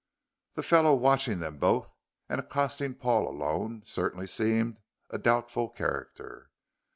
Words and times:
The 0.53 0.63
fellow 0.63 0.95
watching 0.95 1.41
them 1.41 1.59
both 1.59 1.93
and 2.27 2.39
accosting 2.41 2.95
Paul 2.95 3.27
alone 3.29 3.83
certainly 3.85 4.25
seemed 4.25 4.79
a 5.11 5.19
doubtful 5.19 5.69
character. 5.69 6.49